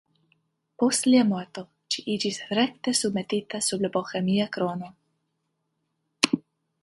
Post 0.83 1.07
lia 1.09 1.25
morto 1.31 1.63
ĝi 1.95 2.03
iĝis 2.13 2.39
rekte 2.59 2.93
submetita 3.01 3.61
sub 3.67 3.85
la 3.87 3.93
Bohemia 3.97 4.47
krono. 4.57 4.89